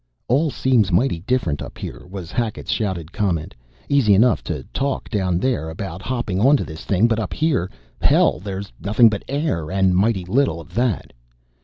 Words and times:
"All 0.27 0.49
seems 0.49 0.91
mighty 0.91 1.19
different 1.19 1.61
up 1.61 1.77
here," 1.77 2.07
was 2.09 2.31
Hackett's 2.31 2.71
shouted 2.71 3.11
comment. 3.11 3.53
"Easy 3.87 4.15
enough 4.15 4.43
to 4.45 4.63
talk 4.73 5.09
down 5.09 5.37
there 5.37 5.69
about 5.69 6.01
hopping 6.01 6.39
onto 6.39 6.63
the 6.63 6.75
thing, 6.75 7.07
but 7.07 7.19
up 7.19 7.33
here 7.35 7.69
hell, 8.01 8.39
there's 8.39 8.73
nothing 8.81 9.09
but 9.09 9.23
air 9.27 9.69
and 9.69 9.95
mighty 9.95 10.25
little 10.25 10.59
of 10.59 10.73
that!" 10.73 11.13